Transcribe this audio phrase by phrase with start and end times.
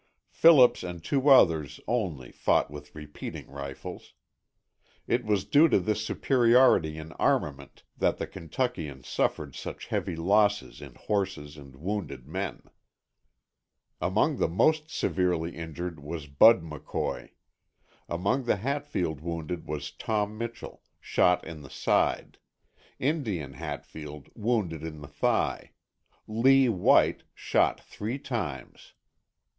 [0.31, 4.15] Phillips and two others, only, fought with repeating rifles.
[5.05, 10.81] It was due to this superiority in armament that the Kentuckians suffered such heavy losses
[10.81, 12.63] in horses and wounded men.
[14.01, 17.29] Among the most severely injured was Bud McCoy.
[18.09, 22.39] Among the Hatfield wounded was Tom Mitchell, shot in the side;
[22.97, 25.73] "Indian" Hatfield, wounded in the thigh;
[26.27, 28.93] Lee White, shot three times.